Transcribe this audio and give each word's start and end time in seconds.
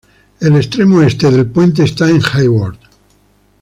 El 0.39 0.55
extremo 0.55 1.03
este 1.03 1.29
del 1.29 1.45
puente 1.45 1.83
está 1.83 2.09
en 2.09 2.21
Hayward. 2.33 2.79